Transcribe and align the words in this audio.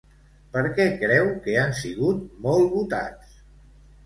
Per 0.53 0.61
què 0.79 0.87
creu 1.03 1.29
que 1.43 1.57
han 1.65 1.75
sigut 1.81 2.25
molt 2.47 2.75
votats? 2.79 3.39